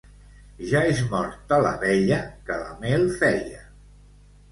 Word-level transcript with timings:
Ja 0.69 0.79
és 0.93 1.01
morta 1.11 1.59
l'abella 1.65 2.17
que 2.47 2.57
la 2.63 2.71
mel 2.87 3.05
feia. 3.21 3.61